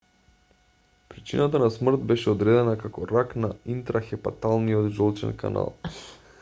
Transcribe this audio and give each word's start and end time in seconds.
причината 1.09 1.59
на 1.63 1.67
смрт 1.75 2.05
беше 2.11 2.31
одредена 2.33 2.73
како 2.85 3.05
рак 3.11 3.37
на 3.45 3.53
интрахепаталниот 3.77 4.93
жолчен 5.01 5.39
канал 5.45 5.73